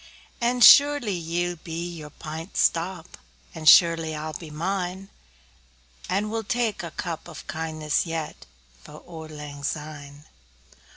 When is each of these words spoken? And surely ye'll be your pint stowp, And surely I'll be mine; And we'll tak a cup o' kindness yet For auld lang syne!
And 0.41 0.63
surely 0.63 1.13
ye'll 1.13 1.57
be 1.57 1.87
your 1.93 2.09
pint 2.09 2.55
stowp, 2.57 3.05
And 3.53 3.69
surely 3.69 4.15
I'll 4.15 4.33
be 4.33 4.49
mine; 4.49 5.09
And 6.09 6.31
we'll 6.31 6.43
tak 6.43 6.81
a 6.81 6.89
cup 6.89 7.29
o' 7.29 7.35
kindness 7.45 8.07
yet 8.07 8.47
For 8.83 8.97
auld 9.05 9.29
lang 9.29 9.63
syne! 9.63 10.25